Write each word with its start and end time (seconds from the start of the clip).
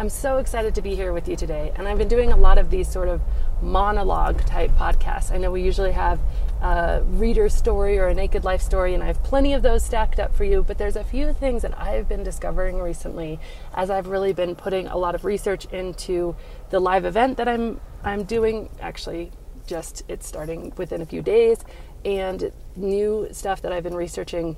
I'm 0.00 0.08
so 0.08 0.38
excited 0.38 0.74
to 0.76 0.80
be 0.80 0.94
here 0.94 1.12
with 1.12 1.28
you 1.28 1.36
today, 1.36 1.72
and 1.76 1.86
I've 1.86 1.98
been 1.98 2.08
doing 2.08 2.32
a 2.32 2.36
lot 2.36 2.56
of 2.56 2.70
these 2.70 2.90
sort 2.90 3.08
of 3.08 3.20
monologue 3.60 4.42
type 4.46 4.70
podcasts. 4.70 5.30
I 5.30 5.36
know 5.36 5.50
we 5.50 5.60
usually 5.60 5.92
have 5.92 6.18
a 6.62 7.02
reader's 7.06 7.54
story 7.54 7.98
or 7.98 8.06
a 8.06 8.14
naked 8.14 8.42
life 8.42 8.62
story, 8.62 8.94
and 8.94 9.02
I 9.02 9.08
have 9.08 9.22
plenty 9.22 9.52
of 9.52 9.60
those 9.60 9.84
stacked 9.84 10.18
up 10.18 10.34
for 10.34 10.44
you. 10.44 10.62
But 10.62 10.78
there's 10.78 10.96
a 10.96 11.04
few 11.04 11.34
things 11.34 11.60
that 11.60 11.78
I've 11.78 12.08
been 12.08 12.22
discovering 12.22 12.80
recently 12.80 13.38
as 13.74 13.90
I've 13.90 14.06
really 14.06 14.32
been 14.32 14.54
putting 14.54 14.86
a 14.86 14.96
lot 14.96 15.14
of 15.14 15.26
research 15.26 15.66
into 15.66 16.34
the 16.70 16.80
live 16.80 17.04
event 17.04 17.36
that 17.36 17.46
I'm 17.46 17.78
I'm 18.02 18.24
doing. 18.24 18.70
Actually, 18.80 19.32
just 19.66 20.02
it's 20.08 20.26
starting 20.26 20.72
within 20.78 21.02
a 21.02 21.06
few 21.06 21.20
days, 21.20 21.62
and 22.06 22.52
new 22.74 23.28
stuff 23.32 23.60
that 23.60 23.70
I've 23.70 23.84
been 23.84 23.94
researching 23.94 24.56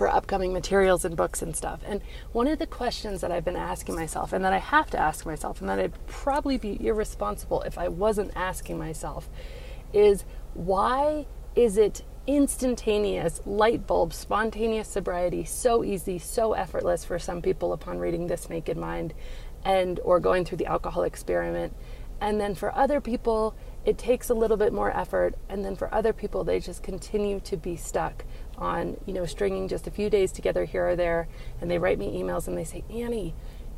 for 0.00 0.08
upcoming 0.08 0.50
materials 0.50 1.04
and 1.04 1.14
books 1.14 1.42
and 1.42 1.54
stuff. 1.54 1.82
And 1.84 2.00
one 2.32 2.46
of 2.46 2.58
the 2.58 2.66
questions 2.66 3.20
that 3.20 3.30
I've 3.30 3.44
been 3.44 3.54
asking 3.54 3.96
myself, 3.96 4.32
and 4.32 4.42
that 4.46 4.52
I 4.54 4.56
have 4.56 4.88
to 4.92 4.98
ask 4.98 5.26
myself, 5.26 5.60
and 5.60 5.68
that 5.68 5.78
I'd 5.78 6.06
probably 6.06 6.56
be 6.56 6.86
irresponsible 6.86 7.60
if 7.64 7.76
I 7.76 7.88
wasn't 7.88 8.32
asking 8.34 8.78
myself, 8.78 9.28
is 9.92 10.24
why 10.54 11.26
is 11.54 11.76
it 11.76 12.02
instantaneous 12.26 13.42
light 13.44 13.86
bulb 13.86 14.14
spontaneous 14.14 14.88
sobriety 14.88 15.44
so 15.44 15.84
easy 15.84 16.18
so 16.18 16.54
effortless 16.54 17.04
for 17.04 17.18
some 17.18 17.42
people 17.42 17.72
upon 17.72 17.98
reading 17.98 18.26
this 18.26 18.48
naked 18.48 18.76
mind 18.76 19.12
and 19.64 19.98
or 20.00 20.20
going 20.20 20.44
through 20.44 20.58
the 20.58 20.66
alcohol 20.66 21.02
experiment 21.02 21.74
and 22.20 22.40
then 22.40 22.54
for 22.54 22.74
other 22.74 23.00
people 23.00 23.54
it 23.84 23.96
takes 23.96 24.28
a 24.28 24.34
little 24.34 24.56
bit 24.56 24.72
more 24.72 24.96
effort 24.96 25.34
and 25.48 25.64
then 25.64 25.74
for 25.74 25.92
other 25.92 26.12
people 26.12 26.44
they 26.44 26.60
just 26.60 26.82
continue 26.82 27.40
to 27.40 27.56
be 27.56 27.74
stuck 27.74 28.24
on 28.60 28.96
you 29.06 29.12
know 29.12 29.26
stringing 29.26 29.68
just 29.68 29.86
a 29.86 29.90
few 29.90 30.10
days 30.10 30.32
together 30.32 30.64
here 30.64 30.90
or 30.90 30.96
there 30.96 31.28
and 31.60 31.70
they 31.70 31.78
write 31.78 31.98
me 31.98 32.20
emails 32.20 32.46
and 32.46 32.56
they 32.56 32.64
say 32.64 32.84
annie 32.90 33.34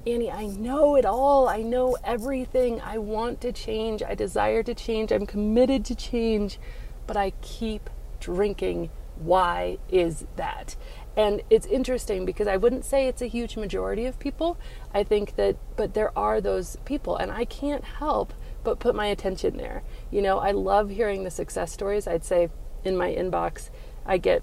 annie 0.07 0.31
i 0.31 0.47
know 0.47 0.97
it 0.97 1.05
all 1.05 1.49
i 1.49 1.63
know 1.63 1.97
everything 2.05 2.81
i 2.81 2.99
want 2.99 3.41
to 3.41 3.53
change 3.53 4.03
i 4.03 4.15
desire 4.15 4.63
to 4.63 4.75
change 4.75 5.13
i'm 5.13 5.27
committed 5.27 5.85
to 5.85 5.95
change 5.95 6.59
but 7.07 7.17
i 7.17 7.31
keep 7.41 7.89
drinking 8.21 8.91
why 9.17 9.79
is 9.91 10.25
that 10.37 10.77
and 11.17 11.43
it's 11.51 11.67
interesting 11.67 12.25
because 12.25 12.49
I 12.49 12.57
wouldn't 12.57 12.85
say 12.85 13.07
it's 13.07 13.21
a 13.21 13.27
huge 13.27 13.57
majority 13.57 14.07
of 14.07 14.19
people. 14.19 14.57
I 14.95 15.05
think 15.05 15.37
that, 15.37 15.57
but 15.77 15.95
there 15.95 16.17
are 16.17 16.41
those 16.41 16.77
people, 16.85 17.17
and 17.17 17.31
I 17.31 17.45
can't 17.45 17.85
help 17.85 18.33
but 18.65 18.79
put 18.79 18.95
my 18.95 19.07
attention 19.07 19.57
there. 19.57 19.83
You 20.11 20.23
know, 20.23 20.39
I 20.39 20.53
love 20.53 20.91
hearing 20.91 21.25
the 21.25 21.31
success 21.31 21.73
stories. 21.73 22.07
I'd 22.07 22.25
say 22.25 22.49
in 22.85 22.97
my 22.97 23.13
inbox, 23.13 23.69
I 24.07 24.19
get 24.19 24.43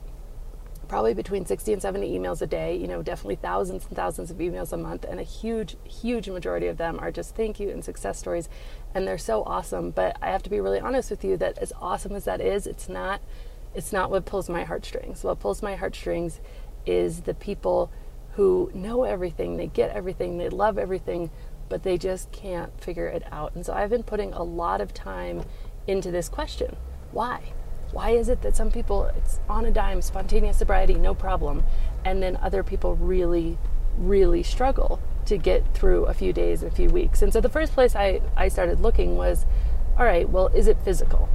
probably 0.89 1.13
between 1.13 1.45
60 1.45 1.71
and 1.73 1.81
70 1.81 2.17
emails 2.17 2.41
a 2.41 2.47
day, 2.47 2.75
you 2.75 2.87
know, 2.87 3.01
definitely 3.03 3.35
thousands 3.35 3.85
and 3.85 3.95
thousands 3.95 4.31
of 4.31 4.37
emails 4.37 4.73
a 4.73 4.77
month. 4.77 5.05
And 5.07 5.19
a 5.19 5.23
huge, 5.23 5.77
huge 5.83 6.27
majority 6.27 6.65
of 6.67 6.77
them 6.77 6.99
are 6.99 7.11
just 7.11 7.35
thank 7.35 7.59
you 7.59 7.69
and 7.69 7.85
success 7.85 8.17
stories. 8.17 8.49
And 8.93 9.07
they're 9.07 9.19
so 9.19 9.43
awesome. 9.43 9.91
But 9.91 10.17
I 10.21 10.31
have 10.31 10.43
to 10.43 10.49
be 10.49 10.59
really 10.59 10.79
honest 10.79 11.11
with 11.11 11.23
you 11.23 11.37
that 11.37 11.59
as 11.59 11.71
awesome 11.79 12.13
as 12.13 12.25
that 12.25 12.41
is, 12.41 12.65
it's 12.65 12.89
not, 12.89 13.21
it's 13.75 13.93
not 13.93 14.09
what 14.09 14.25
pulls 14.25 14.49
my 14.49 14.63
heartstrings. 14.63 15.23
What 15.23 15.39
pulls 15.39 15.61
my 15.61 15.75
heartstrings 15.75 16.41
is 16.87 17.21
the 17.21 17.35
people 17.35 17.91
who 18.31 18.71
know 18.73 19.03
everything, 19.03 19.57
they 19.57 19.67
get 19.67 19.91
everything, 19.91 20.37
they 20.37 20.49
love 20.49 20.79
everything, 20.79 21.29
but 21.67 21.83
they 21.83 21.97
just 21.97 22.31
can't 22.31 22.81
figure 22.81 23.07
it 23.07 23.23
out. 23.31 23.53
And 23.53 23.63
so 23.63 23.73
I've 23.73 23.91
been 23.91 24.03
putting 24.03 24.33
a 24.33 24.43
lot 24.43 24.81
of 24.81 24.93
time 24.93 25.43
into 25.85 26.09
this 26.09 26.29
question. 26.29 26.75
Why? 27.11 27.53
Why 27.91 28.11
is 28.11 28.29
it 28.29 28.41
that 28.43 28.55
some 28.55 28.71
people, 28.71 29.05
it's 29.17 29.39
on 29.49 29.65
a 29.65 29.71
dime, 29.71 30.01
spontaneous 30.01 30.57
sobriety, 30.57 30.93
no 30.93 31.13
problem, 31.15 31.63
and 32.05 32.21
then 32.21 32.37
other 32.37 32.63
people 32.63 32.95
really, 32.95 33.57
really 33.97 34.43
struggle 34.43 34.99
to 35.25 35.37
get 35.37 35.73
through 35.73 36.05
a 36.05 36.13
few 36.13 36.31
days 36.31 36.61
and 36.61 36.71
a 36.71 36.75
few 36.75 36.89
weeks? 36.89 37.21
And 37.21 37.33
so 37.33 37.41
the 37.41 37.49
first 37.49 37.73
place 37.73 37.95
I, 37.95 38.21
I 38.35 38.47
started 38.47 38.79
looking 38.79 39.17
was 39.17 39.45
all 39.97 40.05
right, 40.05 40.29
well, 40.29 40.47
is 40.47 40.67
it 40.67 40.77
physical? 40.83 41.27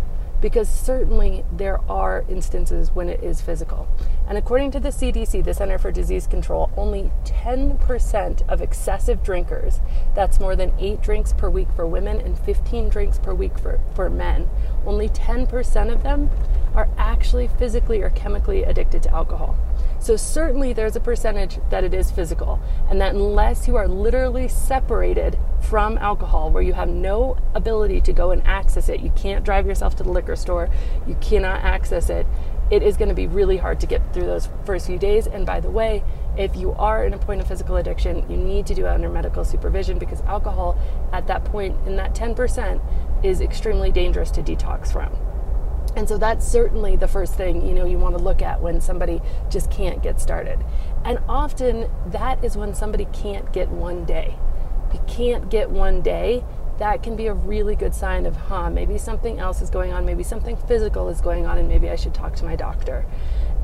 Because 0.45 0.69
certainly 0.69 1.43
there 1.51 1.81
are 1.91 2.23
instances 2.29 2.91
when 2.91 3.09
it 3.09 3.25
is 3.25 3.41
physical. 3.41 3.89
And 4.29 4.37
according 4.37 4.73
to 4.73 4.79
the 4.79 4.91
CDC, 4.91 5.43
the 5.43 5.55
Center 5.55 5.79
for 5.79 5.91
Disease 5.91 6.27
Control, 6.27 6.71
only 6.77 7.11
10% 7.25 8.47
of 8.47 8.61
excessive 8.61 9.23
drinkers, 9.23 9.81
that's 10.15 10.39
more 10.39 10.55
than 10.55 10.75
eight 10.79 11.01
drinks 11.01 11.33
per 11.33 11.49
week 11.49 11.69
for 11.75 11.87
women 11.87 12.21
and 12.21 12.39
15 12.39 12.91
drinks 12.91 13.19
per 13.19 13.33
week 13.33 13.59
for, 13.59 13.81
for 13.95 14.11
men, 14.11 14.51
only 14.85 15.09
10% 15.09 15.91
of 15.91 16.03
them 16.03 16.29
are 16.75 16.91
actually 16.99 17.49
physically 17.49 18.03
or 18.03 18.11
chemically 18.11 18.65
addicted 18.65 19.03
to 19.05 19.11
alcohol. 19.15 19.57
So, 20.05 20.17
certainly, 20.17 20.75
there's 20.75 20.97
a 20.97 21.01
percentage 21.01 21.59
that 21.71 21.83
it 21.83 21.95
is 21.95 22.11
physical, 22.11 22.61
and 22.91 23.01
that 23.01 23.15
unless 23.15 23.67
you 23.67 23.77
are 23.77 23.89
literally 23.89 24.49
separated 24.49 25.39
from 25.63 25.97
alcohol, 25.97 26.51
where 26.51 26.63
you 26.63 26.75
have 26.75 26.91
no 26.91 27.39
ability 27.55 28.03
to 28.03 28.13
go 28.13 28.31
and 28.31 28.47
access 28.47 28.91
it, 28.91 29.01
you 29.01 29.09
can't 29.17 29.47
drive 29.47 29.67
yourself 29.67 29.97
to 29.97 30.03
the 30.03 30.13
liquor 30.13 30.37
store, 30.37 30.69
you 31.07 31.17
cannot 31.23 31.65
access 31.65 32.11
it, 32.11 32.27
it 32.71 32.83
is 32.83 32.99
going 32.99 33.09
to 33.09 33.15
be 33.15 33.27
really 33.27 33.57
hard 33.57 33.81
to 33.81 33.87
get 33.87 34.03
through 34.13 34.27
those 34.27 34.51
first 34.67 34.89
few 34.89 34.99
days. 34.99 35.27
And 35.27 35.47
by 35.47 35.61
the 35.61 35.71
way, 35.71 36.05
if 36.37 36.55
you 36.55 36.73
are 36.73 37.07
in 37.07 37.15
a 37.15 37.19
point 37.19 37.41
of 37.41 37.49
physical 37.49 37.77
addiction, 37.77 38.31
you 38.31 38.37
need 38.37 38.67
to 38.67 38.75
do 38.75 38.85
it 38.85 38.91
under 38.91 39.09
medical 39.09 39.43
supervision 39.43 39.99
because 39.99 40.21
alcohol 40.23 40.79
at 41.15 41.27
that 41.29 41.47
point, 41.47 41.79
in 41.87 41.97
that 41.97 42.15
10%, 42.15 43.25
is 43.25 43.41
extremely 43.41 43.91
dangerous 43.91 44.31
to 44.33 44.43
detox 44.43 44.93
from. 44.93 45.17
And 45.97 46.09
so 46.09 46.19
that's 46.19 46.47
certainly 46.47 46.97
the 46.97 47.09
first 47.09 47.35
thing, 47.35 47.67
you 47.67 47.75
know, 47.75 47.85
you 47.85 47.99
want 47.99 48.17
to 48.17 48.23
look 48.23 48.43
at 48.43 48.61
when 48.61 48.81
somebody 48.81 49.21
just 49.49 49.71
can't 49.71 50.03
get 50.03 50.21
started. 50.21 50.65
And 51.05 51.19
often 51.29 51.89
that 52.07 52.45
is 52.45 52.57
when 52.57 52.75
somebody 52.75 53.07
can't 53.13 53.53
get 53.53 53.69
one 53.69 54.05
day. 54.05 54.35
If 54.89 54.95
you 54.95 55.01
can't 55.07 55.49
get 55.49 55.71
one 55.71 56.03
day, 56.03 56.45
that 56.79 57.03
can 57.05 57.15
be 57.15 57.29
a 57.29 57.35
really 57.35 57.77
good 57.77 57.95
sign 57.95 58.27
of, 58.27 58.35
huh, 58.35 58.69
maybe 58.71 58.99
something 58.99 59.39
else 59.39 59.63
is 59.63 59.71
going 59.71 59.93
on, 59.93 60.05
maybe 60.05 60.25
something 60.25 60.57
physical 60.57 61.09
is 61.09 61.21
going 61.21 61.47
on, 61.47 61.59
and 61.59 61.69
maybe 61.69 61.89
I 61.89 61.95
should 61.95 62.15
talk 62.15 62.35
to 62.37 62.45
my 62.45 62.57
doctor. 62.57 63.07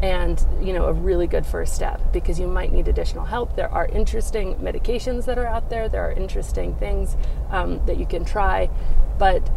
And, 0.00 0.42
you 0.62 0.72
know, 0.72 0.86
a 0.86 0.92
really 0.92 1.26
good 1.26 1.44
first 1.44 1.74
step 1.74 2.00
because 2.12 2.38
you 2.38 2.47
might 2.47 2.72
need 2.72 2.88
additional 2.88 3.24
help. 3.24 3.56
There 3.56 3.68
are 3.68 3.86
interesting 3.86 4.54
medications 4.56 5.24
that 5.26 5.38
are 5.38 5.47
out 5.47 5.68
there, 5.68 5.88
there 5.88 6.06
are 6.08 6.12
interesting 6.12 6.74
things 6.76 7.16
um, 7.50 7.84
that 7.86 7.98
you 7.98 8.06
can 8.06 8.24
try, 8.24 8.70
but 9.18 9.50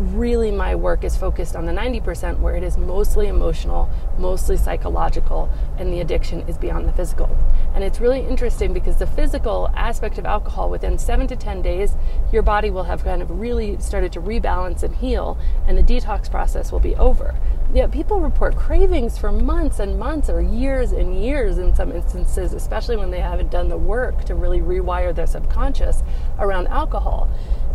really 0.00 0.50
my 0.50 0.74
work 0.74 1.04
is 1.04 1.16
focused 1.16 1.54
on 1.54 1.66
the 1.66 1.72
90% 1.72 2.40
where 2.40 2.56
it 2.56 2.62
is 2.62 2.78
mostly 2.78 3.28
emotional, 3.28 3.90
mostly 4.18 4.56
psychological, 4.56 5.50
and 5.76 5.92
the 5.92 6.00
addiction 6.00 6.40
is 6.48 6.56
beyond 6.56 6.88
the 6.88 6.92
physical. 6.92 7.28
And 7.74 7.84
it's 7.84 8.00
really 8.00 8.20
interesting 8.20 8.72
because 8.72 8.96
the 8.96 9.06
physical 9.06 9.70
aspect 9.74 10.16
of 10.16 10.24
alcohol, 10.24 10.70
within 10.70 10.98
seven 10.98 11.26
to 11.28 11.36
10 11.36 11.60
days, 11.60 11.96
your 12.32 12.42
body 12.42 12.70
will 12.70 12.84
have 12.84 13.04
kind 13.04 13.20
of 13.20 13.40
really 13.40 13.78
started 13.78 14.10
to 14.12 14.20
rebalance 14.20 14.82
and 14.82 14.96
heal, 14.96 15.36
and 15.66 15.76
the 15.76 15.82
detox 15.82 16.30
process 16.30 16.72
will 16.72 16.80
be 16.80 16.96
over. 16.96 17.34
Yet 17.72 17.92
people 17.92 18.20
report 18.20 18.56
cravings 18.56 19.18
for 19.18 19.30
months 19.30 19.78
and 19.78 19.98
months 19.98 20.30
or 20.30 20.40
years 20.40 20.92
and 20.92 21.22
years 21.22 21.58
in 21.58 21.74
some 21.74 21.92
instances, 21.92 22.54
especially 22.54 22.96
when 22.96 23.10
they 23.10 23.20
haven't 23.20 23.50
done 23.50 23.68
the 23.68 23.76
work 23.76 24.24
to 24.24 24.34
really 24.34 24.60
rewire 24.60 25.14
their 25.14 25.26
subconscious 25.26 26.02
around 26.38 26.68
alcohol. 26.68 27.30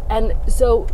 And 0.10 0.34
so 0.48 0.88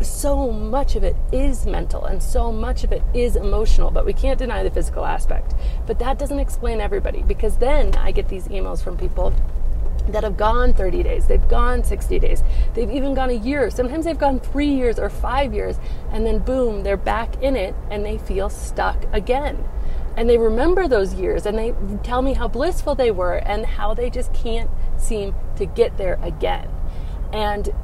so 0.00 0.50
much 0.50 0.96
of 0.96 1.04
it 1.04 1.16
is 1.32 1.66
mental 1.66 2.04
and 2.04 2.22
so 2.22 2.50
much 2.52 2.84
of 2.84 2.92
it 2.92 3.02
is 3.14 3.36
emotional, 3.36 3.90
but 3.90 4.04
we 4.04 4.12
can't 4.12 4.38
deny 4.38 4.62
the 4.62 4.70
physical 4.70 5.04
aspect. 5.04 5.54
But 5.86 5.98
that 6.00 6.18
doesn't 6.18 6.38
explain 6.38 6.80
everybody 6.80 7.22
because 7.22 7.58
then 7.58 7.94
I 7.94 8.10
get 8.10 8.28
these 8.28 8.48
emails 8.48 8.82
from 8.82 8.96
people 8.96 9.32
that 10.08 10.22
have 10.22 10.36
gone 10.36 10.74
30 10.74 11.02
days, 11.02 11.26
they've 11.26 11.48
gone 11.48 11.82
60 11.82 12.18
days, 12.18 12.42
they've 12.74 12.90
even 12.90 13.14
gone 13.14 13.30
a 13.30 13.34
year. 13.34 13.70
Sometimes 13.70 14.04
they've 14.04 14.18
gone 14.18 14.38
three 14.38 14.68
years 14.68 14.98
or 14.98 15.08
five 15.08 15.54
years, 15.54 15.78
and 16.10 16.26
then 16.26 16.38
boom, 16.38 16.82
they're 16.82 16.96
back 16.96 17.42
in 17.42 17.56
it 17.56 17.74
and 17.90 18.04
they 18.04 18.18
feel 18.18 18.50
stuck 18.50 19.06
again. 19.12 19.64
And 20.16 20.28
they 20.28 20.38
remember 20.38 20.86
those 20.86 21.14
years 21.14 21.46
and 21.46 21.58
they 21.58 21.74
tell 22.02 22.22
me 22.22 22.34
how 22.34 22.48
blissful 22.48 22.94
they 22.94 23.10
were 23.10 23.34
and 23.34 23.66
how 23.66 23.94
they 23.94 24.10
just 24.10 24.32
can't 24.32 24.70
seem 24.96 25.34
to 25.56 25.66
get 25.66 25.96
there 25.96 26.20
again. 26.22 26.68
And 27.32 27.74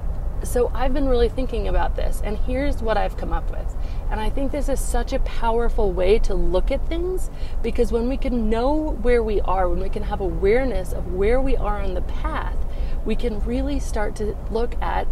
so 0.42 0.70
I've 0.74 0.94
been 0.94 1.08
really 1.08 1.28
thinking 1.28 1.68
about 1.68 1.96
this, 1.96 2.20
and 2.24 2.36
here's 2.38 2.82
what 2.82 2.96
I've 2.96 3.16
come 3.16 3.32
up 3.32 3.50
with. 3.50 3.74
And 4.10 4.20
I 4.20 4.30
think 4.30 4.52
this 4.52 4.68
is 4.68 4.80
such 4.80 5.12
a 5.12 5.18
powerful 5.20 5.92
way 5.92 6.18
to 6.20 6.34
look 6.34 6.70
at 6.70 6.88
things 6.88 7.30
because 7.62 7.92
when 7.92 8.08
we 8.08 8.16
can 8.16 8.50
know 8.50 8.98
where 9.02 9.22
we 9.22 9.40
are, 9.42 9.68
when 9.68 9.80
we 9.80 9.88
can 9.88 10.02
have 10.04 10.20
awareness 10.20 10.92
of 10.92 11.12
where 11.12 11.40
we 11.40 11.56
are 11.56 11.80
on 11.80 11.94
the 11.94 12.02
path, 12.02 12.56
we 13.04 13.14
can 13.14 13.40
really 13.40 13.78
start 13.78 14.16
to 14.16 14.36
look 14.50 14.80
at 14.82 15.06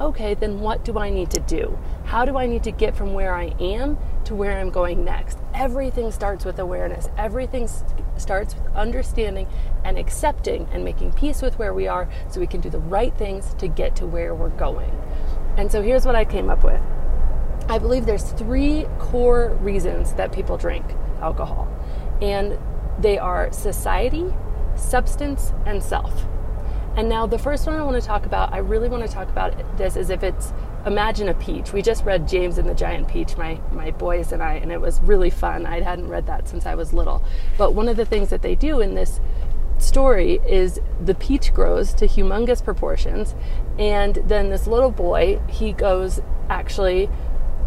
okay, 0.00 0.34
then 0.34 0.60
what 0.60 0.84
do 0.84 0.98
I 0.98 1.10
need 1.10 1.30
to 1.30 1.40
do? 1.40 1.78
How 2.04 2.24
do 2.24 2.36
I 2.36 2.46
need 2.46 2.64
to 2.64 2.72
get 2.72 2.96
from 2.96 3.14
where 3.14 3.32
I 3.32 3.54
am 3.60 3.96
to 4.24 4.34
where 4.34 4.58
I'm 4.58 4.70
going 4.70 5.04
next? 5.04 5.38
Everything 5.54 6.10
starts 6.10 6.44
with 6.44 6.58
awareness. 6.58 7.08
Everything 7.16 7.68
starts 8.16 8.54
with 8.54 8.66
understanding 8.74 9.48
and 9.84 9.98
accepting 9.98 10.68
and 10.72 10.84
making 10.84 11.12
peace 11.12 11.42
with 11.42 11.58
where 11.58 11.74
we 11.74 11.86
are 11.86 12.08
so 12.30 12.40
we 12.40 12.46
can 12.46 12.60
do 12.60 12.70
the 12.70 12.78
right 12.78 13.16
things 13.16 13.54
to 13.54 13.68
get 13.68 13.96
to 13.96 14.06
where 14.06 14.34
we're 14.34 14.48
going. 14.50 14.90
And 15.56 15.70
so 15.70 15.82
here's 15.82 16.06
what 16.06 16.16
I 16.16 16.24
came 16.24 16.50
up 16.50 16.64
with. 16.64 16.82
I 17.68 17.78
believe 17.78 18.06
there's 18.06 18.32
three 18.32 18.86
core 18.98 19.56
reasons 19.60 20.12
that 20.14 20.32
people 20.32 20.56
drink 20.56 20.84
alcohol. 21.20 21.68
And 22.20 22.58
they 22.98 23.18
are 23.18 23.50
society, 23.52 24.32
substance, 24.76 25.52
and 25.66 25.82
self. 25.82 26.26
And 26.96 27.08
now 27.08 27.26
the 27.26 27.38
first 27.38 27.66
one 27.66 27.76
I 27.76 27.82
want 27.82 28.00
to 28.00 28.06
talk 28.06 28.24
about, 28.26 28.52
I 28.52 28.58
really 28.58 28.88
want 28.88 29.04
to 29.04 29.12
talk 29.12 29.28
about 29.28 29.54
this 29.76 29.96
as 29.96 30.10
if 30.10 30.22
it's 30.22 30.52
imagine 30.86 31.28
a 31.28 31.34
peach. 31.34 31.72
We 31.72 31.82
just 31.82 32.04
read 32.04 32.28
James 32.28 32.58
and 32.58 32.68
the 32.68 32.74
Giant 32.74 33.08
Peach, 33.08 33.36
my 33.36 33.60
my 33.72 33.90
boys 33.90 34.32
and 34.32 34.42
I, 34.42 34.54
and 34.54 34.70
it 34.70 34.80
was 34.80 35.00
really 35.00 35.30
fun. 35.30 35.66
I 35.66 35.80
hadn't 35.80 36.08
read 36.08 36.26
that 36.26 36.48
since 36.48 36.66
I 36.66 36.74
was 36.74 36.92
little. 36.92 37.24
But 37.56 37.74
one 37.74 37.88
of 37.88 37.96
the 37.96 38.04
things 38.04 38.30
that 38.30 38.42
they 38.42 38.54
do 38.54 38.80
in 38.80 38.94
this 38.94 39.20
story 39.78 40.40
is 40.46 40.80
the 41.00 41.14
peach 41.14 41.52
grows 41.52 41.94
to 41.94 42.06
humongous 42.06 42.62
proportions, 42.62 43.34
and 43.78 44.16
then 44.26 44.50
this 44.50 44.66
little 44.66 44.90
boy, 44.90 45.40
he 45.48 45.72
goes 45.72 46.20
actually 46.48 47.08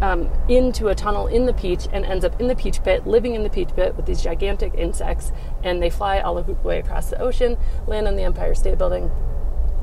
um, 0.00 0.30
into 0.48 0.88
a 0.88 0.94
tunnel 0.94 1.26
in 1.26 1.46
the 1.46 1.52
peach 1.52 1.88
and 1.92 2.04
ends 2.04 2.24
up 2.24 2.40
in 2.40 2.46
the 2.46 2.54
peach 2.54 2.82
pit, 2.82 3.06
living 3.06 3.34
in 3.34 3.42
the 3.42 3.50
peach 3.50 3.74
pit 3.74 3.96
with 3.96 4.06
these 4.06 4.22
gigantic 4.22 4.74
insects. 4.74 5.32
And 5.62 5.82
they 5.82 5.90
fly 5.90 6.20
all 6.20 6.40
the 6.40 6.52
way 6.54 6.78
across 6.78 7.10
the 7.10 7.20
ocean, 7.20 7.56
land 7.86 8.06
on 8.06 8.16
the 8.16 8.22
Empire 8.22 8.54
State 8.54 8.78
Building. 8.78 9.10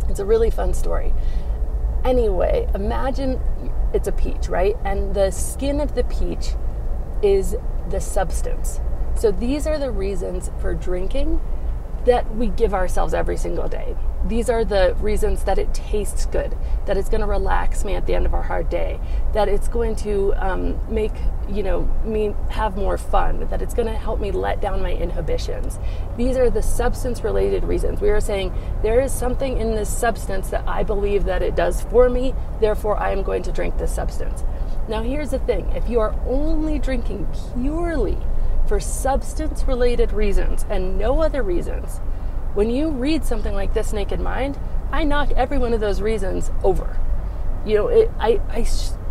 It's 0.07 0.19
a 0.19 0.25
really 0.25 0.49
fun 0.49 0.73
story. 0.73 1.13
Anyway, 2.05 2.69
imagine 2.75 3.41
it's 3.91 4.07
a 4.07 4.11
peach, 4.11 4.47
right? 4.47 4.77
And 4.85 5.15
the 5.15 5.31
skin 5.31 5.81
of 5.81 5.95
the 5.95 6.03
peach 6.03 6.51
is 7.23 7.55
the 7.89 7.99
substance. 7.99 8.79
So 9.15 9.31
these 9.31 9.65
are 9.65 9.79
the 9.79 9.89
reasons 9.89 10.51
for 10.59 10.75
drinking 10.75 11.41
that 12.05 12.35
we 12.35 12.47
give 12.47 12.73
ourselves 12.73 13.13
every 13.13 13.37
single 13.37 13.67
day. 13.67 13.95
These 14.27 14.49
are 14.49 14.65
the 14.65 14.95
reasons 14.99 15.43
that 15.43 15.59
it 15.59 15.73
tastes 15.73 16.25
good, 16.25 16.57
that 16.85 16.97
it's 16.97 17.09
going 17.09 17.21
to 17.21 17.27
relax 17.27 17.85
me 17.85 17.93
at 17.93 18.07
the 18.07 18.15
end 18.15 18.25
of 18.25 18.33
our 18.33 18.41
hard 18.41 18.69
day, 18.69 18.99
that 19.33 19.47
it's 19.47 19.67
going 19.67 19.95
to 19.97 20.33
um, 20.37 20.79
make 20.93 21.11
you 21.47 21.61
know 21.61 21.81
me 22.03 22.33
have 22.49 22.75
more 22.75 22.97
fun, 22.97 23.47
that 23.49 23.61
it's 23.61 23.75
going 23.75 23.87
to 23.87 23.95
help 23.95 24.19
me 24.19 24.31
let 24.31 24.61
down 24.61 24.81
my 24.81 24.93
inhibitions. 24.93 25.77
These 26.17 26.37
are 26.37 26.49
the 26.49 26.63
substance-related 26.63 27.63
reasons. 27.63 28.01
We 28.01 28.09
are 28.09 28.19
saying 28.21 28.51
there 28.81 28.99
is 28.99 29.11
something 29.11 29.57
in 29.57 29.75
this 29.75 29.89
substance 29.95 30.49
that 30.49 30.67
I 30.67 30.81
believe 30.81 31.25
that 31.25 31.43
it 31.43 31.55
does 31.55 31.83
for 31.83 32.09
me, 32.09 32.33
therefore 32.59 32.97
I 32.97 33.11
am 33.11 33.21
going 33.21 33.43
to 33.43 33.51
drink 33.51 33.77
this 33.77 33.93
substance. 33.93 34.43
Now 34.87 35.03
here's 35.03 35.31
the 35.31 35.39
thing: 35.39 35.69
if 35.71 35.87
you 35.87 35.99
are 35.99 36.15
only 36.25 36.79
drinking 36.79 37.27
purely 37.53 38.17
for 38.67 38.79
substance 38.79 39.63
related 39.63 40.11
reasons 40.11 40.65
and 40.69 40.97
no 40.97 41.21
other 41.21 41.43
reasons, 41.43 41.99
when 42.53 42.69
you 42.69 42.89
read 42.89 43.25
something 43.25 43.53
like 43.53 43.73
This 43.73 43.93
Naked 43.93 44.19
Mind, 44.19 44.57
I 44.91 45.03
knock 45.03 45.31
every 45.31 45.57
one 45.57 45.73
of 45.73 45.79
those 45.79 46.01
reasons 46.01 46.51
over. 46.63 46.97
You 47.65 47.75
know, 47.75 47.87
it, 47.87 48.11
I, 48.19 48.39
I, 48.49 48.65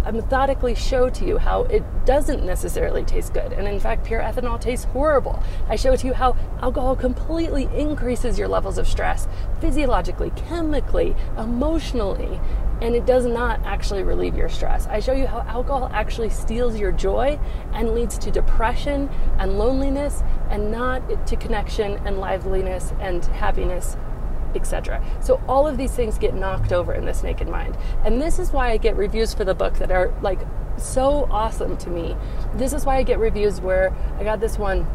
I 0.04 0.10
methodically 0.12 0.74
show 0.74 1.10
to 1.10 1.26
you 1.26 1.38
how 1.38 1.64
it 1.64 1.82
doesn't 2.06 2.44
necessarily 2.44 3.04
taste 3.04 3.34
good. 3.34 3.52
And 3.52 3.66
in 3.66 3.80
fact, 3.80 4.04
pure 4.04 4.20
ethanol 4.20 4.60
tastes 4.60 4.86
horrible. 4.86 5.42
I 5.68 5.76
show 5.76 5.96
to 5.96 6.06
you 6.06 6.14
how 6.14 6.36
alcohol 6.62 6.96
completely 6.96 7.68
increases 7.74 8.38
your 8.38 8.48
levels 8.48 8.78
of 8.78 8.86
stress 8.86 9.28
physiologically, 9.60 10.30
chemically, 10.36 11.14
emotionally 11.36 12.40
and 12.84 12.94
it 12.94 13.06
does 13.06 13.24
not 13.24 13.58
actually 13.64 14.02
relieve 14.02 14.36
your 14.36 14.50
stress. 14.50 14.86
I 14.88 15.00
show 15.00 15.12
you 15.12 15.26
how 15.26 15.40
alcohol 15.40 15.88
actually 15.90 16.28
steals 16.28 16.78
your 16.78 16.92
joy 16.92 17.40
and 17.72 17.94
leads 17.94 18.18
to 18.18 18.30
depression 18.30 19.08
and 19.38 19.58
loneliness 19.58 20.22
and 20.50 20.70
not 20.70 21.26
to 21.28 21.36
connection 21.36 21.92
and 22.06 22.18
liveliness 22.18 22.92
and 23.00 23.24
happiness 23.24 23.96
etc. 24.54 25.02
So 25.20 25.42
all 25.48 25.66
of 25.66 25.78
these 25.78 25.92
things 25.92 26.16
get 26.16 26.34
knocked 26.34 26.72
over 26.72 26.94
in 26.94 27.06
this 27.06 27.24
naked 27.24 27.48
mind. 27.48 27.76
And 28.04 28.22
this 28.22 28.38
is 28.38 28.52
why 28.52 28.70
I 28.70 28.76
get 28.76 28.96
reviews 28.96 29.34
for 29.34 29.44
the 29.44 29.54
book 29.54 29.74
that 29.78 29.90
are 29.90 30.12
like 30.22 30.38
so 30.76 31.26
awesome 31.30 31.76
to 31.78 31.90
me. 31.90 32.14
This 32.54 32.72
is 32.72 32.84
why 32.84 32.98
I 32.98 33.02
get 33.02 33.18
reviews 33.18 33.60
where 33.60 33.92
I 34.16 34.22
got 34.22 34.38
this 34.38 34.56
one 34.58 34.86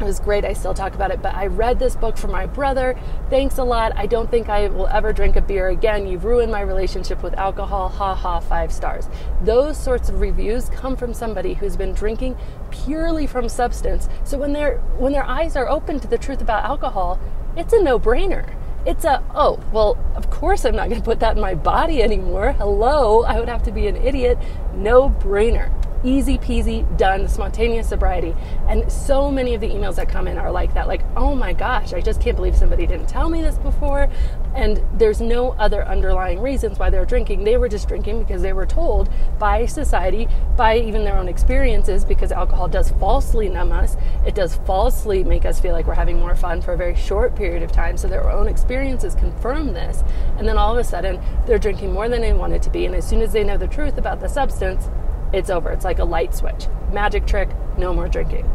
it 0.00 0.04
was 0.04 0.20
great. 0.20 0.44
I 0.44 0.52
still 0.52 0.74
talk 0.74 0.94
about 0.94 1.10
it, 1.10 1.20
but 1.22 1.34
I 1.34 1.46
read 1.46 1.78
this 1.78 1.96
book 1.96 2.16
for 2.16 2.28
my 2.28 2.46
brother. 2.46 2.98
Thanks 3.30 3.58
a 3.58 3.64
lot. 3.64 3.92
I 3.96 4.06
don't 4.06 4.30
think 4.30 4.48
I 4.48 4.68
will 4.68 4.86
ever 4.86 5.12
drink 5.12 5.36
a 5.36 5.40
beer 5.40 5.68
again. 5.68 6.06
You've 6.06 6.24
ruined 6.24 6.52
my 6.52 6.60
relationship 6.60 7.22
with 7.22 7.34
alcohol. 7.34 7.88
Ha 7.88 8.14
ha, 8.14 8.40
five 8.40 8.72
stars. 8.72 9.08
Those 9.42 9.76
sorts 9.76 10.08
of 10.08 10.20
reviews 10.20 10.68
come 10.68 10.96
from 10.96 11.12
somebody 11.14 11.54
who's 11.54 11.76
been 11.76 11.94
drinking 11.94 12.36
purely 12.70 13.26
from 13.26 13.48
substance. 13.48 14.08
So 14.24 14.38
when 14.38 14.52
their 14.52 14.78
when 14.98 15.12
their 15.12 15.24
eyes 15.24 15.56
are 15.56 15.68
open 15.68 16.00
to 16.00 16.08
the 16.08 16.18
truth 16.18 16.40
about 16.40 16.64
alcohol, 16.64 17.18
it's 17.56 17.72
a 17.72 17.82
no-brainer. 17.82 18.54
It's 18.86 19.04
a, 19.04 19.22
oh, 19.34 19.60
well, 19.72 19.98
of 20.14 20.30
course 20.30 20.64
I'm 20.64 20.76
not 20.76 20.88
going 20.88 21.00
to 21.00 21.04
put 21.04 21.20
that 21.20 21.34
in 21.36 21.42
my 21.42 21.54
body 21.54 22.02
anymore. 22.02 22.52
Hello, 22.52 23.24
I 23.24 23.38
would 23.38 23.48
have 23.48 23.62
to 23.64 23.72
be 23.72 23.86
an 23.86 23.96
idiot. 23.96 24.38
No 24.74 25.10
brainer 25.10 25.77
easy 26.04 26.38
peasy, 26.38 26.84
done, 26.96 27.28
spontaneous 27.28 27.88
sobriety. 27.88 28.34
And 28.68 28.90
so 28.90 29.30
many 29.30 29.54
of 29.54 29.60
the 29.60 29.68
emails 29.68 29.96
that 29.96 30.08
come 30.08 30.28
in 30.28 30.38
are 30.38 30.50
like 30.50 30.74
that 30.74 30.88
like, 30.88 31.02
oh 31.16 31.34
my 31.34 31.52
gosh, 31.52 31.92
I 31.92 32.00
just 32.00 32.20
can't 32.20 32.36
believe 32.36 32.56
somebody 32.56 32.86
didn't 32.86 33.08
tell 33.08 33.28
me 33.28 33.42
this 33.42 33.58
before. 33.58 34.08
And 34.54 34.82
there's 34.94 35.20
no 35.20 35.52
other 35.52 35.84
underlying 35.86 36.40
reasons 36.40 36.78
why 36.78 36.90
they're 36.90 37.04
drinking. 37.04 37.44
They 37.44 37.56
were 37.56 37.68
just 37.68 37.88
drinking 37.88 38.20
because 38.20 38.42
they 38.42 38.52
were 38.52 38.66
told 38.66 39.08
by 39.38 39.66
society, 39.66 40.28
by 40.56 40.78
even 40.78 41.04
their 41.04 41.16
own 41.16 41.28
experiences, 41.28 42.04
because 42.04 42.32
alcohol 42.32 42.68
does 42.68 42.90
falsely 42.92 43.48
numb 43.48 43.72
us. 43.72 43.96
It 44.26 44.34
does 44.34 44.56
falsely 44.66 45.24
make 45.24 45.44
us 45.44 45.60
feel 45.60 45.72
like 45.72 45.86
we're 45.86 45.94
having 45.94 46.18
more 46.18 46.34
fun 46.34 46.62
for 46.62 46.72
a 46.72 46.76
very 46.76 46.94
short 46.94 47.36
period 47.36 47.62
of 47.62 47.72
time. 47.72 47.96
So 47.96 48.08
their 48.08 48.30
own 48.30 48.48
experiences 48.48 49.14
confirm 49.14 49.72
this. 49.72 50.02
And 50.38 50.46
then 50.46 50.58
all 50.58 50.72
of 50.72 50.78
a 50.78 50.84
sudden, 50.84 51.20
they're 51.46 51.58
drinking 51.58 51.92
more 51.92 52.08
than 52.08 52.20
they 52.20 52.32
wanted 52.32 52.62
to 52.62 52.70
be. 52.70 52.86
And 52.86 52.94
as 52.94 53.08
soon 53.08 53.20
as 53.20 53.32
they 53.32 53.44
know 53.44 53.56
the 53.56 53.66
truth 53.68 53.98
about 53.98 54.20
the 54.20 54.28
substance, 54.28 54.88
it's 55.32 55.50
over. 55.50 55.70
It's 55.70 55.84
like 55.84 55.98
a 55.98 56.04
light 56.04 56.34
switch. 56.34 56.66
Magic 56.92 57.26
trick, 57.26 57.48
no 57.76 57.92
more 57.92 58.08
drinking. 58.08 58.48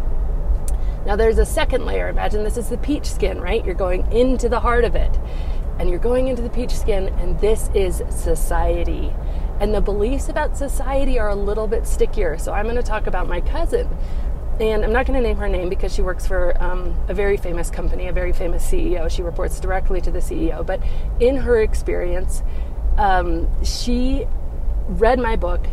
Now 1.05 1.15
there's 1.15 1.37
a 1.37 1.45
second 1.45 1.85
layer. 1.85 2.07
Imagine 2.09 2.43
this 2.43 2.57
is 2.57 2.69
the 2.69 2.77
peach 2.77 3.05
skin, 3.05 3.39
right? 3.41 3.63
You're 3.63 3.75
going 3.75 4.09
into 4.11 4.47
the 4.49 4.59
heart 4.59 4.85
of 4.85 4.95
it. 4.95 5.19
And 5.79 5.89
you're 5.89 5.99
going 5.99 6.27
into 6.27 6.41
the 6.41 6.49
peach 6.49 6.71
skin, 6.71 7.09
and 7.19 7.39
this 7.41 7.69
is 7.73 8.03
society. 8.09 9.11
And 9.59 9.73
the 9.73 9.81
beliefs 9.81 10.29
about 10.29 10.55
society 10.55 11.19
are 11.19 11.29
a 11.29 11.35
little 11.35 11.67
bit 11.67 11.87
stickier. 11.87 12.37
So 12.37 12.53
I'm 12.53 12.65
going 12.65 12.75
to 12.75 12.83
talk 12.83 13.07
about 13.07 13.27
my 13.27 13.41
cousin. 13.41 13.89
And 14.59 14.85
I'm 14.85 14.93
not 14.93 15.07
going 15.07 15.21
to 15.21 15.27
name 15.27 15.37
her 15.37 15.49
name 15.49 15.69
because 15.69 15.93
she 15.93 16.03
works 16.03 16.27
for 16.27 16.61
um, 16.61 16.95
a 17.07 17.13
very 17.13 17.37
famous 17.37 17.71
company, 17.71 18.07
a 18.07 18.13
very 18.13 18.33
famous 18.33 18.65
CEO. 18.65 19.09
She 19.09 19.23
reports 19.23 19.59
directly 19.59 19.99
to 20.01 20.11
the 20.11 20.19
CEO. 20.19 20.65
But 20.65 20.79
in 21.19 21.37
her 21.37 21.59
experience, 21.59 22.43
um, 22.97 23.49
she 23.63 24.27
read 24.87 25.19
my 25.19 25.35
book 25.35 25.65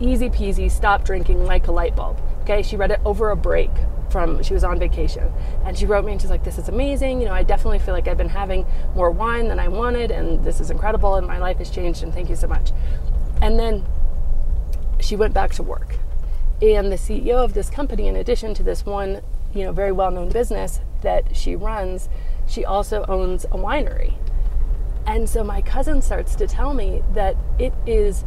easy 0.00 0.28
peasy, 0.28 0.70
stop 0.70 1.04
drinking 1.04 1.44
like 1.44 1.66
a 1.68 1.72
light 1.72 1.96
bulb. 1.96 2.20
Okay, 2.42 2.62
she 2.62 2.76
read 2.76 2.90
it 2.90 3.00
over 3.04 3.30
a 3.30 3.36
break 3.36 3.70
from 4.10 4.42
she 4.42 4.54
was 4.54 4.64
on 4.64 4.78
vacation. 4.78 5.32
And 5.64 5.76
she 5.76 5.86
wrote 5.86 6.04
me 6.04 6.12
and 6.12 6.20
she's 6.20 6.30
like 6.30 6.44
this 6.44 6.58
is 6.58 6.68
amazing. 6.68 7.20
You 7.20 7.26
know 7.26 7.34
i 7.34 7.42
definitely 7.42 7.78
feel 7.78 7.94
like 7.94 8.08
i've 8.08 8.16
been 8.16 8.28
having 8.28 8.66
more 8.94 9.10
wine 9.10 9.48
than 9.48 9.58
i 9.58 9.68
wanted 9.68 10.10
and 10.10 10.44
this 10.44 10.60
is 10.60 10.70
incredible 10.70 11.16
and 11.16 11.26
my 11.26 11.38
life 11.38 11.58
has 11.58 11.70
changed 11.70 12.02
and 12.02 12.12
thank 12.12 12.28
you 12.28 12.36
so 12.36 12.46
much. 12.46 12.72
And 13.42 13.58
then 13.58 13.84
she 15.00 15.16
went 15.16 15.34
back 15.34 15.52
to 15.54 15.62
work. 15.62 15.98
And 16.62 16.90
the 16.90 16.96
ceo 16.96 17.44
of 17.44 17.54
this 17.54 17.68
company 17.68 18.06
in 18.06 18.16
addition 18.16 18.54
to 18.54 18.62
this 18.62 18.86
one 18.86 19.20
you 19.52 19.64
know 19.64 19.72
very 19.72 19.92
well 19.92 20.10
known 20.10 20.30
business 20.30 20.80
that 21.02 21.36
she 21.36 21.54
runs 21.56 22.08
she 22.46 22.64
also 22.64 23.04
owns 23.08 23.44
a 23.46 23.58
winery. 23.58 24.14
And 25.06 25.28
so 25.28 25.44
my 25.44 25.62
cousin 25.62 26.02
starts 26.02 26.34
to 26.36 26.46
tell 26.46 26.74
me 26.74 27.02
that 27.12 27.36
it 27.58 27.72
is 27.86 28.24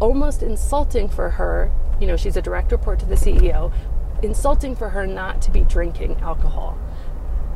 almost 0.00 0.42
insulting 0.42 1.08
for 1.08 1.30
her. 1.30 1.70
You 2.00 2.06
know, 2.06 2.16
she's 2.16 2.36
a 2.36 2.42
direct 2.42 2.72
report 2.72 2.98
to 3.00 3.06
the 3.06 3.14
CEO, 3.14 3.72
insulting 4.22 4.76
for 4.76 4.90
her 4.90 5.06
not 5.06 5.40
to 5.42 5.50
be 5.50 5.60
drinking 5.60 6.16
alcohol 6.20 6.78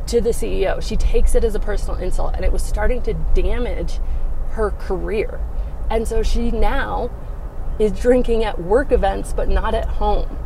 to 0.06 0.20
the 0.20 0.30
CEO. 0.30 0.82
She 0.82 0.96
takes 0.96 1.34
it 1.34 1.44
as 1.44 1.54
a 1.54 1.60
personal 1.60 2.00
insult, 2.00 2.34
and 2.34 2.44
it 2.44 2.52
was 2.52 2.62
starting 2.62 3.02
to 3.02 3.14
damage 3.34 3.98
her 4.50 4.70
career. 4.70 5.40
And 5.90 6.06
so 6.06 6.22
she 6.22 6.50
now 6.50 7.10
is 7.78 7.92
drinking 7.92 8.44
at 8.44 8.60
work 8.60 8.92
events, 8.92 9.32
but 9.32 9.48
not 9.48 9.74
at 9.74 9.86
home. 9.86 10.38